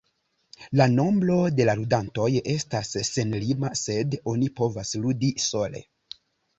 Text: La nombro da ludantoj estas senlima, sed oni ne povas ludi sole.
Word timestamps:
La 0.79 0.87
nombro 0.93 1.35
da 1.59 1.75
ludantoj 1.81 2.27
estas 2.55 2.91
senlima, 3.13 3.73
sed 3.85 4.19
oni 4.35 4.51
ne 4.53 4.59
povas 4.63 4.99
ludi 5.07 5.35
sole. 5.51 5.89